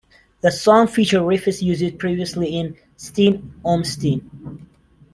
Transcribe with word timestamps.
The 0.41 0.49
song 0.49 0.87
features 0.87 1.21
riffs 1.21 1.61
used 1.61 1.99
previously 1.99 2.57
in 2.57 2.75
"Stein 2.97 3.53
um 3.63 3.83
Stein". 3.83 4.67